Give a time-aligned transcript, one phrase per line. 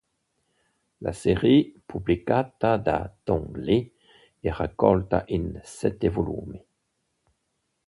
[1.01, 3.93] La serie, pubblicata da Tong Li
[4.39, 6.59] è raccolta in sette volumi.